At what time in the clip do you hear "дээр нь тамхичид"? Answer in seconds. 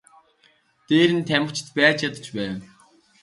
0.87-1.67